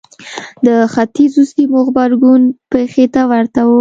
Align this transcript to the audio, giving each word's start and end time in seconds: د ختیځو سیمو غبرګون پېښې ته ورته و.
د 0.65 0.67
ختیځو 0.93 1.43
سیمو 1.51 1.79
غبرګون 1.87 2.41
پېښې 2.71 3.05
ته 3.13 3.21
ورته 3.31 3.61
و. 3.63 3.69